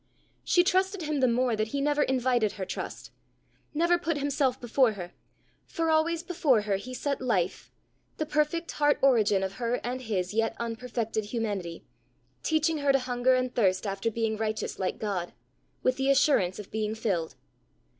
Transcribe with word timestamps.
She 0.43 0.63
trusted 0.63 1.03
him 1.03 1.19
the 1.19 1.27
more 1.27 1.55
that 1.55 1.67
he 1.67 1.79
never 1.79 2.01
invited 2.01 2.53
her 2.53 2.65
trust 2.65 3.11
never 3.71 3.99
put 3.99 4.17
himself 4.17 4.59
before 4.59 4.93
her; 4.93 5.11
for 5.67 5.91
always 5.91 6.23
before 6.23 6.61
her 6.61 6.77
he 6.77 6.91
set 6.91 7.21
Life, 7.21 7.71
the 8.17 8.25
perfect 8.25 8.71
heart 8.71 8.97
origin 9.03 9.43
of 9.43 9.57
her 9.61 9.75
and 9.83 10.01
his 10.01 10.33
yet 10.33 10.55
unperfected 10.59 11.25
humanity, 11.25 11.85
teaching 12.41 12.79
her 12.79 12.91
to 12.91 12.97
hunger 12.97 13.35
and 13.35 13.53
thirst 13.53 13.85
after 13.85 14.09
being 14.09 14.37
righteous 14.37 14.79
like 14.79 14.97
God, 14.97 15.33
with 15.83 15.97
the 15.97 16.09
assurance 16.09 16.57
of 16.57 16.71
being 16.71 16.95
filled. 16.95 17.35